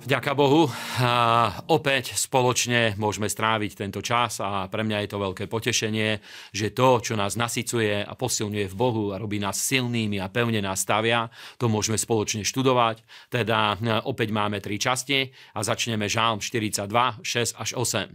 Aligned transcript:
Vďaka 0.00 0.32
Bohu. 0.32 0.64
A 1.04 1.12
opäť 1.68 2.16
spoločne 2.16 2.96
môžeme 2.96 3.28
stráviť 3.28 3.84
tento 3.84 4.00
čas 4.00 4.40
a 4.40 4.64
pre 4.72 4.80
mňa 4.80 5.04
je 5.04 5.10
to 5.12 5.20
veľké 5.20 5.44
potešenie, 5.44 6.24
že 6.56 6.72
to, 6.72 7.04
čo 7.04 7.20
nás 7.20 7.36
nasycuje 7.36 8.00
a 8.00 8.12
posilňuje 8.16 8.66
v 8.72 8.78
Bohu 8.80 9.12
a 9.12 9.20
robí 9.20 9.36
nás 9.36 9.60
silnými 9.60 10.16
a 10.16 10.32
pevne 10.32 10.64
nás 10.64 10.88
stavia, 10.88 11.28
to 11.60 11.68
môžeme 11.68 12.00
spoločne 12.00 12.48
študovať. 12.48 13.04
Teda 13.28 13.76
opäť 14.08 14.32
máme 14.32 14.64
tri 14.64 14.80
časti 14.80 15.36
a 15.52 15.60
začneme 15.60 16.08
žálm 16.08 16.40
42, 16.40 16.88
6 17.20 17.60
až 17.60 17.70
8. 17.76 18.08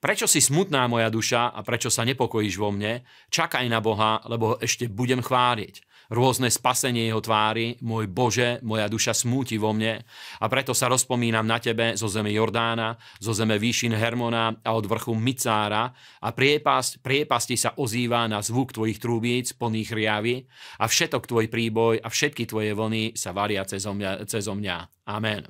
Prečo 0.00 0.28
si 0.28 0.42
smutná 0.42 0.86
moja 0.86 1.08
duša 1.08 1.54
a 1.54 1.60
prečo 1.64 1.88
sa 1.88 2.04
nepokojíš 2.04 2.54
vo 2.60 2.70
mne? 2.70 3.04
Čakaj 3.32 3.66
na 3.66 3.80
Boha, 3.80 4.20
lebo 4.28 4.60
ešte 4.60 4.86
budem 4.90 5.24
chváliť 5.24 5.86
rôzne 6.10 6.50
spasenie 6.50 7.10
jeho 7.10 7.22
tvári. 7.22 7.78
Môj 7.82 8.06
Bože, 8.10 8.62
moja 8.62 8.86
duša 8.86 9.14
smúti 9.14 9.58
vo 9.58 9.74
mne 9.74 10.02
a 10.38 10.44
preto 10.46 10.70
sa 10.76 10.86
rozpomínam 10.86 11.46
na 11.46 11.58
tebe 11.58 11.98
zo 11.98 12.06
zeme 12.06 12.30
Jordána, 12.30 12.94
zo 13.18 13.34
zeme 13.34 13.58
výšin 13.58 13.94
Hermona 13.94 14.54
a 14.62 14.70
od 14.74 14.86
vrchu 14.86 15.14
Micára 15.18 15.90
a 16.22 16.28
priepasť, 16.30 17.02
priepasti 17.02 17.56
sa 17.58 17.74
ozýva 17.78 18.26
na 18.30 18.42
zvuk 18.42 18.74
tvojich 18.74 19.02
trúbíc 19.02 19.54
plných 19.56 19.90
riavy 19.90 20.46
a 20.78 20.86
všetok 20.86 21.26
tvoj 21.26 21.46
príboj 21.50 22.02
a 22.02 22.08
všetky 22.10 22.46
tvoje 22.46 22.72
vlny 22.74 23.18
sa 23.18 23.34
varia 23.34 23.66
cezo 23.66 23.94
mňa. 23.94 24.26
Mňa. 24.56 24.78
Amen. 25.12 25.44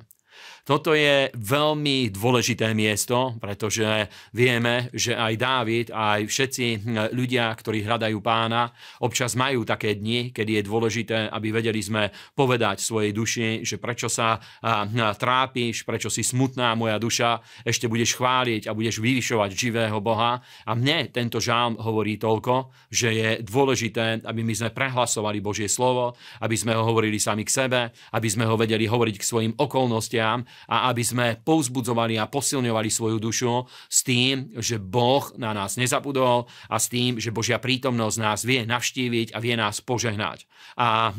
Toto 0.67 0.91
je 0.91 1.31
veľmi 1.31 2.11
dôležité 2.11 2.75
miesto, 2.75 3.39
pretože 3.39 3.87
vieme, 4.35 4.91
že 4.91 5.15
aj 5.15 5.33
Dávid, 5.39 5.87
aj 5.95 6.27
všetci 6.27 6.65
hm, 6.83 7.15
ľudia, 7.15 7.55
ktorí 7.55 7.87
hľadajú 7.87 8.19
pána, 8.19 8.75
občas 8.99 9.39
majú 9.39 9.63
také 9.63 9.95
dni, 9.95 10.35
kedy 10.35 10.59
je 10.59 10.67
dôležité, 10.67 11.31
aby 11.31 11.55
vedeli 11.55 11.79
sme 11.79 12.11
povedať 12.35 12.83
svojej 12.83 13.15
duši, 13.15 13.63
že 13.63 13.79
prečo 13.79 14.11
sa 14.11 14.43
hm, 14.43 15.15
trápiš, 15.15 15.87
prečo 15.87 16.11
si 16.11 16.19
smutná 16.19 16.75
moja 16.75 16.99
duša, 16.99 17.39
ešte 17.63 17.87
budeš 17.87 18.19
chváliť 18.19 18.67
a 18.67 18.75
budeš 18.75 18.99
vyvyšovať 18.99 19.55
živého 19.55 20.03
Boha. 20.03 20.43
A 20.67 20.75
mne 20.75 21.07
tento 21.15 21.39
žálm 21.39 21.79
hovorí 21.79 22.19
toľko, 22.19 22.75
že 22.91 23.15
je 23.15 23.29
dôležité, 23.39 24.19
aby 24.27 24.43
my 24.43 24.51
sme 24.51 24.75
prehlasovali 24.75 25.39
Božie 25.39 25.71
slovo, 25.71 26.19
aby 26.43 26.59
sme 26.59 26.75
ho 26.75 26.83
hovorili 26.83 27.23
sami 27.23 27.47
k 27.47 27.55
sebe, 27.55 27.95
aby 28.11 28.27
sme 28.27 28.43
ho 28.43 28.59
vedeli 28.59 28.83
hovoriť 28.83 29.15
k 29.15 29.23
svojim 29.23 29.55
okolnostiam, 29.55 30.43
a 30.65 30.89
aby 30.89 31.03
sme 31.05 31.27
povzbudzovali 31.45 32.17
a 32.17 32.25
posilňovali 32.25 32.89
svoju 32.89 33.17
dušu 33.21 33.53
s 33.85 34.01
tým, 34.01 34.49
že 34.57 34.81
Boh 34.81 35.29
na 35.37 35.53
nás 35.53 35.77
nezabudol 35.77 36.49
a 36.67 36.75
s 36.81 36.89
tým, 36.89 37.21
že 37.21 37.29
Božia 37.29 37.61
prítomnosť 37.61 38.17
nás 38.17 38.41
vie 38.41 38.65
navštíviť 38.65 39.37
a 39.37 39.37
vie 39.37 39.53
nás 39.53 39.83
požehnať. 39.85 40.49
A 40.79 41.11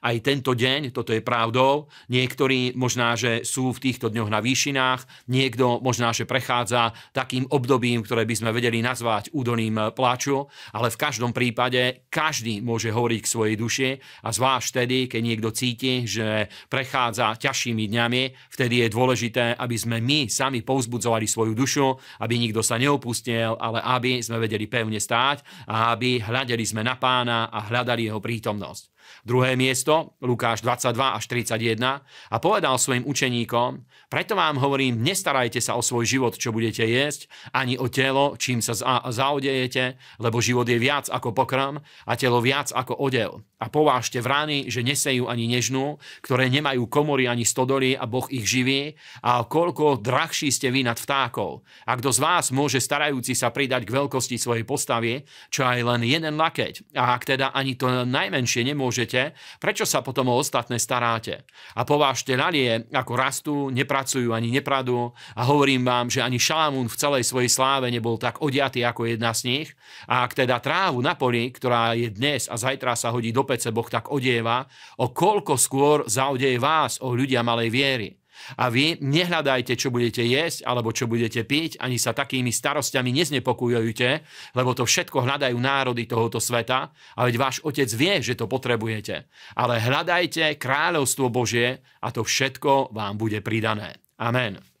aj 0.00 0.16
tento 0.22 0.54
deň, 0.54 0.94
toto 0.94 1.10
je 1.10 1.24
pravdou, 1.24 1.90
niektorí 2.08 2.76
možná, 2.78 3.18
že 3.18 3.42
sú 3.42 3.74
v 3.74 3.82
týchto 3.90 4.12
dňoch 4.12 4.30
na 4.30 4.38
výšinách, 4.38 5.28
niekto 5.28 5.82
možná, 5.82 6.14
že 6.14 6.28
prechádza 6.28 6.94
takým 7.16 7.48
obdobím, 7.50 8.06
ktoré 8.06 8.22
by 8.28 8.34
sme 8.38 8.50
vedeli 8.54 8.78
nazvať 8.78 9.34
údolným 9.34 9.92
plaču, 9.96 10.46
ale 10.70 10.92
v 10.92 11.00
každom 11.00 11.34
prípade 11.34 12.06
každý 12.12 12.62
môže 12.62 12.94
hovoriť 12.94 13.20
k 13.24 13.32
svojej 13.32 13.56
duši 13.58 13.90
a 14.22 14.28
zvlášť 14.30 14.66
vtedy, 14.70 14.98
keď 15.10 15.20
niekto 15.24 15.48
cíti, 15.50 16.04
že 16.06 16.46
prechádza 16.68 17.34
ťažšími 17.40 17.84
dňami, 17.88 18.22
vtedy 18.52 18.61
je 18.68 18.92
dôležité, 18.92 19.56
aby 19.56 19.74
sme 19.74 19.98
my 20.04 20.28
sami 20.28 20.60
povzbudzovali 20.60 21.24
svoju 21.24 21.56
dušu, 21.56 21.88
aby 22.20 22.36
nikto 22.36 22.60
sa 22.60 22.76
neopustil, 22.76 23.56
ale 23.56 23.80
aby 23.80 24.20
sme 24.20 24.36
vedeli 24.38 24.68
pevne 24.68 25.00
stáť 25.00 25.66
a 25.66 25.96
aby 25.96 26.20
hľadeli 26.20 26.62
sme 26.62 26.84
na 26.84 27.00
pána 27.00 27.48
a 27.48 27.64
hľadali 27.64 28.06
jeho 28.06 28.20
prítomnosť. 28.20 28.91
Druhé 29.22 29.54
miesto, 29.54 30.16
Lukáš 30.18 30.64
22 30.66 31.18
až 31.18 31.24
31, 31.30 32.02
a 32.02 32.36
povedal 32.42 32.74
svojim 32.80 33.06
učeníkom, 33.06 33.84
preto 34.10 34.36
vám 34.36 34.60
hovorím, 34.60 35.00
nestarajte 35.00 35.62
sa 35.62 35.78
o 35.78 35.82
svoj 35.84 36.04
život, 36.04 36.36
čo 36.36 36.52
budete 36.52 36.84
jesť, 36.84 37.30
ani 37.56 37.80
o 37.80 37.88
telo, 37.88 38.36
čím 38.36 38.60
sa 38.60 38.76
zaodejete, 39.08 39.96
lebo 40.20 40.44
život 40.44 40.68
je 40.68 40.76
viac 40.76 41.08
ako 41.08 41.32
pokrm 41.32 41.80
a 41.80 42.12
telo 42.18 42.42
viac 42.44 42.68
ako 42.74 42.98
odev. 42.98 43.40
A 43.62 43.70
povážte 43.70 44.18
vrany, 44.18 44.66
že 44.66 44.82
nesejú 44.82 45.30
ani 45.30 45.46
nežnú, 45.46 45.96
ktoré 46.20 46.50
nemajú 46.50 46.90
komory 46.90 47.30
ani 47.30 47.46
stodoly 47.46 47.94
a 47.94 48.04
Boh 48.10 48.26
ich 48.28 48.42
živí, 48.44 48.98
a 49.22 49.46
koľko 49.46 50.02
drahší 50.02 50.50
ste 50.50 50.68
vy 50.74 50.82
nad 50.82 50.98
vtákov. 50.98 51.62
A 51.86 51.94
kto 51.94 52.10
z 52.10 52.18
vás 52.20 52.50
môže 52.50 52.82
starajúci 52.82 53.38
sa 53.38 53.54
pridať 53.54 53.86
k 53.86 53.94
veľkosti 53.94 54.36
svojej 54.36 54.66
postavy, 54.66 55.22
čo 55.48 55.62
aj 55.62 55.78
len 55.88 56.02
jeden 56.04 56.34
lakeť, 56.36 56.92
a 56.98 57.14
ak 57.14 57.22
teda 57.32 57.54
ani 57.54 57.78
to 57.78 57.88
najmenšie 58.04 58.60
nemôžete 58.66 58.91
nemôžete, 58.92 59.32
prečo 59.56 59.88
sa 59.88 60.04
potom 60.04 60.28
o 60.28 60.36
ostatné 60.36 60.76
staráte? 60.76 61.48
A 61.72 61.88
povážte 61.88 62.36
lalie, 62.36 62.84
ako 62.92 63.12
rastú, 63.16 63.56
nepracujú 63.72 64.36
ani 64.36 64.52
nepradú 64.52 65.16
a 65.32 65.48
hovorím 65.48 65.88
vám, 65.88 66.12
že 66.12 66.20
ani 66.20 66.36
Šalamún 66.36 66.92
v 66.92 67.00
celej 67.00 67.24
svojej 67.24 67.48
sláve 67.48 67.88
nebol 67.88 68.20
tak 68.20 68.44
odiatý 68.44 68.84
ako 68.84 69.08
jedna 69.08 69.32
z 69.32 69.48
nich. 69.48 69.68
A 70.04 70.28
ak 70.28 70.36
teda 70.36 70.60
trávu 70.60 71.00
na 71.00 71.16
poli, 71.16 71.48
ktorá 71.48 71.96
je 71.96 72.12
dnes 72.12 72.52
a 72.52 72.60
zajtra 72.60 72.92
sa 72.92 73.08
hodí 73.08 73.32
do 73.32 73.48
pece, 73.48 73.72
Boh 73.72 73.88
tak 73.88 74.12
odieva, 74.12 74.68
o 75.00 75.08
koľko 75.08 75.56
skôr 75.56 76.04
zaodeje 76.04 76.60
vás, 76.60 77.00
o 77.00 77.16
ľudia 77.16 77.40
malej 77.40 77.72
viery. 77.72 78.21
A 78.58 78.68
vy 78.72 78.98
nehľadajte, 78.98 79.76
čo 79.78 79.94
budete 79.94 80.24
jesť 80.24 80.66
alebo 80.66 80.90
čo 80.90 81.06
budete 81.06 81.44
piť, 81.46 81.78
ani 81.78 82.00
sa 82.00 82.16
takými 82.16 82.50
starostiami 82.50 83.10
neznepokojujte, 83.12 84.08
lebo 84.56 84.72
to 84.72 84.88
všetko 84.88 85.22
hľadajú 85.22 85.56
národy 85.58 86.08
tohoto 86.08 86.40
sveta, 86.40 86.90
a 86.92 87.20
veď 87.28 87.34
váš 87.38 87.56
otec 87.62 87.88
vie, 87.92 88.14
že 88.24 88.34
to 88.38 88.48
potrebujete. 88.48 89.28
Ale 89.54 89.78
hľadajte 89.78 90.56
kráľovstvo 90.56 91.28
Božie 91.28 91.84
a 92.00 92.08
to 92.10 92.24
všetko 92.24 92.90
vám 92.90 93.20
bude 93.20 93.38
pridané. 93.44 94.00
Amen. 94.18 94.71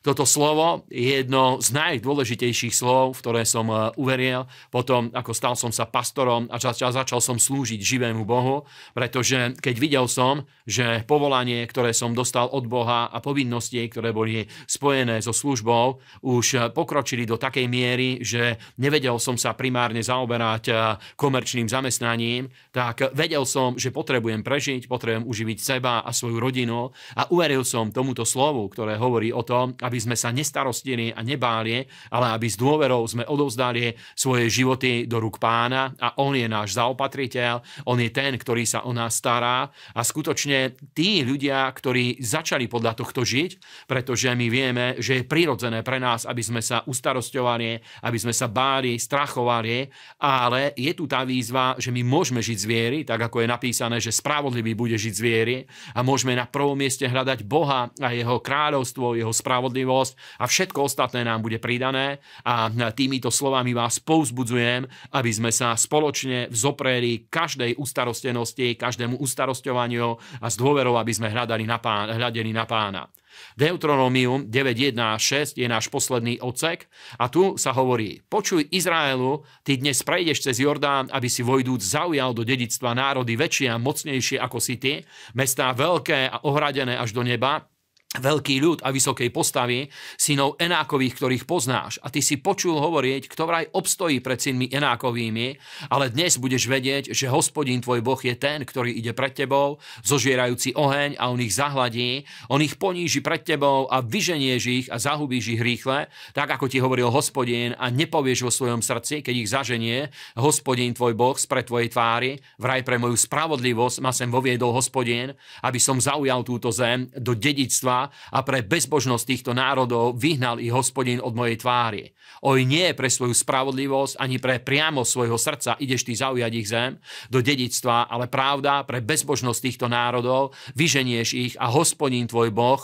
Toto 0.00 0.24
slovo 0.24 0.88
je 0.88 1.20
jedno 1.20 1.60
z 1.60 1.76
najdôležitejších 1.76 2.72
slov, 2.72 3.20
ktoré 3.20 3.44
som 3.44 3.68
e, 3.68 3.92
uveril. 4.00 4.48
Potom, 4.72 5.12
ako 5.12 5.36
stal 5.36 5.52
som 5.60 5.68
sa 5.68 5.84
pastorom 5.84 6.48
a 6.48 6.56
začal, 6.56 7.20
som 7.20 7.36
slúžiť 7.36 7.76
živému 7.76 8.24
Bohu, 8.24 8.64
pretože 8.96 9.52
keď 9.60 9.74
videl 9.76 10.06
som, 10.08 10.48
že 10.64 11.04
povolanie, 11.04 11.68
ktoré 11.68 11.92
som 11.92 12.16
dostal 12.16 12.48
od 12.48 12.64
Boha 12.64 13.12
a 13.12 13.20
povinnosti, 13.20 13.76
ktoré 13.76 14.16
boli 14.16 14.48
spojené 14.64 15.20
so 15.20 15.36
službou, 15.36 16.00
už 16.24 16.72
pokročili 16.72 17.28
do 17.28 17.36
takej 17.36 17.68
miery, 17.68 18.24
že 18.24 18.56
nevedel 18.80 19.20
som 19.20 19.36
sa 19.36 19.52
primárne 19.52 20.00
zaoberať 20.00 20.64
e, 20.72 20.74
komerčným 21.20 21.68
zamestnaním, 21.68 22.48
tak 22.72 23.12
vedel 23.12 23.44
som, 23.44 23.76
že 23.76 23.92
potrebujem 23.92 24.40
prežiť, 24.40 24.88
potrebujem 24.88 25.28
uživiť 25.28 25.58
seba 25.60 26.00
a 26.00 26.08
svoju 26.08 26.40
rodinu 26.40 26.88
a 27.20 27.28
uveril 27.28 27.68
som 27.68 27.92
tomuto 27.92 28.24
slovu, 28.24 28.64
ktoré 28.72 28.96
hovorí 28.96 29.28
o 29.28 29.44
tom, 29.44 29.76
aby 29.90 29.98
sme 29.98 30.14
sa 30.14 30.30
nestarostili 30.30 31.10
a 31.10 31.26
nebáli, 31.26 31.82
ale 32.14 32.26
aby 32.30 32.46
s 32.46 32.54
dôverou 32.54 33.02
sme 33.10 33.26
odovzdali 33.26 33.90
svoje 34.14 34.46
životy 34.46 35.10
do 35.10 35.18
rúk 35.18 35.42
pána. 35.42 35.90
A 35.98 36.14
on 36.22 36.38
je 36.38 36.46
náš 36.46 36.78
zaopatriteľ, 36.78 37.82
on 37.90 37.98
je 37.98 38.14
ten, 38.14 38.38
ktorý 38.38 38.62
sa 38.62 38.86
o 38.86 38.94
nás 38.94 39.18
stará. 39.18 39.66
A 39.98 40.00
skutočne 40.06 40.78
tí 40.94 41.26
ľudia, 41.26 41.66
ktorí 41.66 42.22
začali 42.22 42.70
podľa 42.70 43.02
tohto 43.02 43.26
žiť, 43.26 43.50
pretože 43.90 44.30
my 44.30 44.46
vieme, 44.46 44.86
že 45.02 45.20
je 45.20 45.24
prirodzené 45.26 45.82
pre 45.82 45.98
nás, 45.98 46.22
aby 46.22 46.38
sme 46.38 46.62
sa 46.62 46.86
ustarosťovali, 46.86 48.04
aby 48.06 48.18
sme 48.20 48.30
sa 48.30 48.46
báli, 48.46 48.94
strachovali, 48.94 49.90
ale 50.22 50.70
je 50.78 50.92
tu 50.94 51.10
tá 51.10 51.26
výzva, 51.26 51.74
že 51.80 51.90
my 51.90 52.06
môžeme 52.06 52.38
žiť 52.38 52.58
z 52.62 52.66
viery, 52.70 52.98
tak 53.02 53.26
ako 53.26 53.42
je 53.42 53.48
napísané, 53.50 53.96
že 53.98 54.14
spravodlivý 54.14 54.78
bude 54.78 54.94
žiť 54.94 55.14
z 55.16 55.24
viery. 55.24 55.56
A 55.96 56.06
môžeme 56.06 56.38
na 56.38 56.46
prvom 56.46 56.78
mieste 56.78 57.08
hľadať 57.08 57.42
Boha 57.42 57.88
a 57.88 58.08
jeho 58.12 58.38
kráľovstvo, 58.38 59.16
jeho 59.16 59.32
spravodlivosť 59.32 59.79
spravodlivosť 59.80 60.12
a 60.40 60.44
všetko 60.44 60.78
ostatné 60.84 61.24
nám 61.24 61.40
bude 61.40 61.56
pridané 61.56 62.20
a 62.44 62.68
týmito 62.92 63.32
slovami 63.32 63.72
vás 63.72 63.98
povzbudzujem, 64.00 64.84
aby 65.16 65.30
sme 65.32 65.50
sa 65.50 65.72
spoločne 65.74 66.52
vzopreli 66.52 67.30
každej 67.32 67.80
ustarostenosti, 67.80 68.76
každému 68.76 69.16
ustarosťovaniu 69.20 70.08
a 70.44 70.46
s 70.46 70.56
dôverou, 70.60 71.00
aby 71.00 71.12
sme 71.16 71.32
hľadali 71.32 71.64
na 71.64 71.80
pán, 71.80 72.12
hľadeli 72.12 72.52
na 72.52 72.64
pána. 72.68 73.08
Deuteronomium 73.54 74.50
9.1 74.50 74.98
a 74.98 75.14
6 75.14 75.54
je 75.54 75.66
náš 75.70 75.86
posledný 75.86 76.42
odsek 76.42 76.90
a 77.14 77.30
tu 77.30 77.54
sa 77.56 77.70
hovorí 77.72 78.20
Počuj 78.26 78.68
Izraelu, 78.74 79.46
ty 79.62 79.78
dnes 79.78 80.02
prejdeš 80.02 80.50
cez 80.50 80.58
Jordán, 80.58 81.06
aby 81.14 81.30
si 81.30 81.46
vojdúc 81.46 81.78
zaujal 81.78 82.34
do 82.34 82.42
dedictva 82.42 82.90
národy 82.92 83.38
väčšie 83.38 83.70
a 83.70 83.78
mocnejšie 83.78 84.36
ako 84.42 84.58
si 84.58 84.82
ty, 84.82 85.06
mestá 85.38 85.70
veľké 85.70 86.26
a 86.26 86.42
ohradené 86.42 86.98
až 86.98 87.14
do 87.14 87.22
neba, 87.22 87.69
veľký 88.18 88.58
ľud 88.58 88.78
a 88.82 88.90
vysokej 88.90 89.30
postavy, 89.30 89.86
synov 90.18 90.58
Enákových, 90.58 91.14
ktorých 91.14 91.44
poznáš. 91.46 92.02
A 92.02 92.10
ty 92.10 92.18
si 92.18 92.42
počul 92.42 92.74
hovoriť, 92.74 93.30
kto 93.30 93.42
vraj 93.46 93.70
obstojí 93.70 94.18
pred 94.18 94.34
synmi 94.34 94.66
Enákovými, 94.66 95.54
ale 95.94 96.10
dnes 96.10 96.34
budeš 96.42 96.66
vedieť, 96.66 97.14
že 97.14 97.30
hospodín 97.30 97.78
tvoj 97.78 98.02
Boh 98.02 98.18
je 98.18 98.34
ten, 98.34 98.66
ktorý 98.66 98.90
ide 98.90 99.14
pred 99.14 99.30
tebou, 99.30 99.78
zožierajúci 100.02 100.74
oheň 100.74 101.22
a 101.22 101.30
on 101.30 101.38
ich 101.38 101.54
zahladí, 101.54 102.26
on 102.50 102.58
ich 102.58 102.74
poníži 102.82 103.22
pred 103.22 103.46
tebou 103.46 103.86
a 103.86 104.02
vyženieš 104.02 104.62
ich 104.66 104.86
a 104.90 104.98
zahubíš 104.98 105.54
ich 105.54 105.62
rýchle, 105.62 106.10
tak 106.34 106.50
ako 106.50 106.66
ti 106.66 106.82
hovoril 106.82 107.14
hospodín 107.14 107.78
a 107.78 107.94
nepovieš 107.94 108.42
vo 108.42 108.50
svojom 108.50 108.82
srdci, 108.82 109.22
keď 109.22 109.34
ich 109.38 109.54
zaženie, 109.54 110.10
hospodín 110.34 110.98
tvoj 110.98 111.14
Boh 111.14 111.38
spred 111.38 111.70
tvojej 111.70 111.94
tvári, 111.94 112.42
vraj 112.58 112.82
pre 112.82 112.98
moju 112.98 113.14
spravodlivosť 113.14 114.02
ma 114.02 114.10
sem 114.10 114.26
voviedol 114.26 114.74
hospodín, 114.74 115.30
aby 115.62 115.78
som 115.78 116.02
zaujal 116.02 116.42
túto 116.42 116.74
zem 116.74 117.06
do 117.14 117.38
dedictva 117.38 117.99
a 118.08 118.38
pre 118.46 118.62
bezbožnosť 118.64 119.24
týchto 119.26 119.52
národov 119.52 120.16
vyhnal 120.16 120.62
ich 120.62 120.72
hospodin 120.72 121.18
od 121.20 121.34
mojej 121.34 121.60
tvári. 121.60 122.04
Oj 122.40 122.64
nie 122.64 122.96
pre 122.96 123.10
svoju 123.10 123.36
spravodlivosť 123.36 124.16
ani 124.16 124.40
pre 124.40 124.62
priamo 124.62 125.04
svojho 125.04 125.36
srdca 125.36 125.76
ideš 125.76 126.08
ty 126.08 126.16
zaujať 126.16 126.52
ich 126.56 126.68
zem 126.70 126.96
do 127.28 127.44
dedičstva, 127.44 128.08
ale 128.08 128.32
pravda 128.32 128.86
pre 128.88 129.04
bezbožnosť 129.04 129.60
týchto 129.60 129.86
národov 129.90 130.56
vyženieš 130.72 131.28
ich 131.36 131.54
a 131.60 131.68
hospodin 131.68 132.24
tvoj 132.30 132.48
Boh 132.54 132.80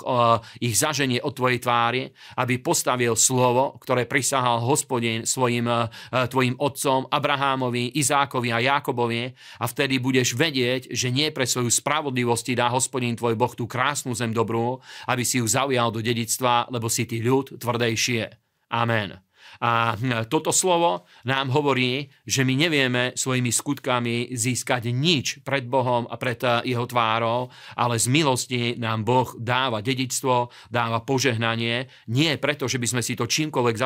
ich 0.61 0.77
zaženie 0.77 1.23
od 1.25 1.33
tvojej 1.33 1.62
tvári, 1.62 2.11
aby 2.37 2.61
postavil 2.61 3.17
slovo, 3.17 3.81
ktoré 3.81 4.05
prisahal 4.05 4.61
hospodin 4.61 5.25
svojim 5.25 5.71
tvojim 6.11 6.59
otcom 6.61 7.09
Abrahámovi, 7.09 7.97
Izákovi 7.97 8.51
a 8.53 8.61
Jákobovi 8.61 9.33
a 9.62 9.65
vtedy 9.65 10.03
budeš 10.03 10.37
vedieť, 10.37 10.93
že 10.93 11.09
nie 11.09 11.33
pre 11.33 11.49
svoju 11.49 11.73
spravodlivosť 11.73 12.59
dá 12.59 12.69
hospodin 12.69 13.17
tvoj 13.17 13.39
Boh 13.39 13.53
tú 13.57 13.65
krásnu 13.65 14.12
zem 14.12 14.37
dobrú, 14.37 14.83
aby 15.06 15.23
si 15.23 15.38
ju 15.38 15.47
zaujal 15.47 15.91
do 15.91 16.03
dedictva, 16.03 16.70
lebo 16.70 16.91
si 16.91 17.06
ty 17.06 17.23
ľud 17.23 17.58
tvrdejšie. 17.58 18.31
Amen. 18.70 19.25
A 19.61 19.97
toto 20.29 20.53
slovo 20.53 21.08
nám 21.25 21.50
hovorí, 21.53 22.08
že 22.26 22.44
my 22.44 22.55
nevieme 22.56 23.03
svojimi 23.17 23.50
skutkami 23.53 24.35
získať 24.35 24.91
nič 24.93 25.41
pred 25.43 25.64
Bohom 25.67 26.05
a 26.08 26.14
pred 26.20 26.41
eh, 26.44 26.75
jeho 26.75 26.87
tvárou, 26.87 27.49
ale 27.76 27.97
z 27.97 28.06
milosti 28.11 28.62
nám 28.76 29.03
Boh 29.06 29.32
dáva 29.38 29.81
dedičstvo, 29.81 30.50
dáva 30.69 31.00
požehnanie, 31.03 31.88
nie 32.12 32.32
preto, 32.41 32.67
že 32.67 32.81
by 32.81 32.87
sme 32.87 33.03
si 33.03 33.19
to 33.19 33.26
čímkoľvek 33.26 33.76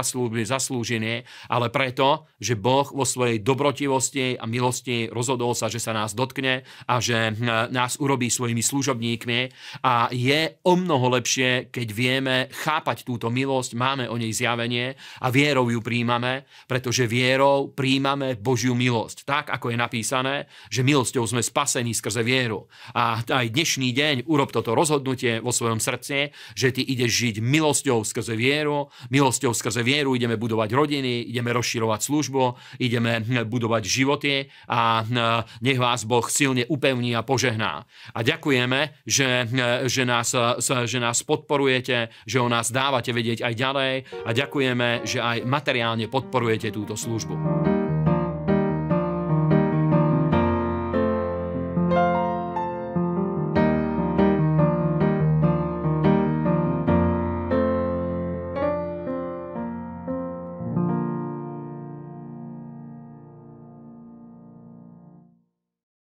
zaslúžili, 0.46 1.24
ale 1.48 1.66
preto, 1.72 2.30
že 2.40 2.58
Boh 2.58 2.86
vo 2.90 3.04
svojej 3.04 3.40
dobrotivosti 3.40 4.36
a 4.36 4.44
milosti 4.44 5.10
rozhodol 5.10 5.52
sa, 5.56 5.72
že 5.72 5.82
sa 5.82 5.96
nás 5.96 6.12
dotkne 6.12 6.62
a 6.86 6.94
že 7.00 7.32
hm, 7.34 7.72
nás 7.72 7.96
urobí 7.98 8.28
svojimi 8.28 8.60
služobníkmi. 8.60 9.40
A 9.84 10.08
je 10.12 10.60
o 10.64 10.74
mnoho 10.76 11.20
lepšie, 11.20 11.72
keď 11.72 11.88
vieme 11.90 12.36
chápať 12.52 13.02
túto 13.02 13.32
milosť, 13.32 13.74
máme 13.74 14.04
o 14.06 14.16
nej 14.16 14.30
zjavenie 14.32 14.94
a 15.20 15.26
vierou 15.32 15.59
vierou 15.60 15.76
ju 15.76 15.80
príjmame, 15.84 16.48
pretože 16.64 17.04
vierou 17.04 17.68
príjmame 17.68 18.32
Božiu 18.40 18.72
milosť. 18.72 19.28
Tak, 19.28 19.52
ako 19.52 19.68
je 19.68 19.76
napísané, 19.76 20.34
že 20.72 20.80
milosťou 20.80 21.28
sme 21.28 21.44
spasení 21.44 21.92
skrze 21.92 22.24
vieru. 22.24 22.64
A 22.96 23.20
aj 23.20 23.52
dnešný 23.52 23.92
deň 23.92 24.16
urob 24.24 24.48
toto 24.48 24.72
rozhodnutie 24.72 25.44
vo 25.44 25.52
svojom 25.52 25.76
srdci, 25.76 26.32
že 26.56 26.72
ty 26.72 26.80
ideš 26.80 27.12
žiť 27.12 27.34
milosťou 27.44 28.00
skrze 28.08 28.32
vieru, 28.40 28.88
milosťou 29.12 29.52
skrze 29.52 29.84
vieru 29.84 30.16
ideme 30.16 30.40
budovať 30.40 30.72
rodiny, 30.72 31.28
ideme 31.28 31.52
rozširovať 31.52 32.00
službu, 32.08 32.44
ideme 32.80 33.20
hm, 33.20 33.44
budovať 33.44 33.82
životy 33.84 34.48
a 34.64 35.04
hm, 35.04 35.60
nech 35.60 35.76
vás 35.76 36.08
Boh 36.08 36.24
silne 36.24 36.64
upevní 36.72 37.12
a 37.12 37.20
požehná. 37.20 37.84
A 38.16 38.18
ďakujeme, 38.24 39.04
že, 39.04 39.44
hm, 39.44 39.92
že, 39.92 40.08
nás, 40.08 40.32
že 40.88 40.98
nás 41.02 41.20
podporujete, 41.20 42.08
že 42.24 42.40
o 42.40 42.48
nás 42.48 42.72
dávate 42.72 43.12
vedieť 43.12 43.44
aj 43.44 43.54
ďalej 43.54 43.92
a 44.24 44.30
ďakujeme, 44.32 44.88
že 45.04 45.18
aj 45.40 45.48
materiálne 45.48 46.06
podporujete 46.12 46.68
túto 46.68 46.92
službu. 46.92 47.69